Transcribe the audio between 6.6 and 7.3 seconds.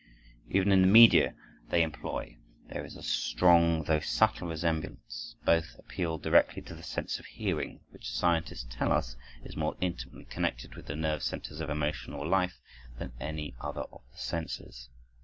to the sense of